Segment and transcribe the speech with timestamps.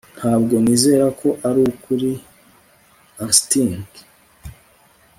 [0.17, 2.11] Ntabwo nizera ko arukuri
[3.27, 3.75] astyng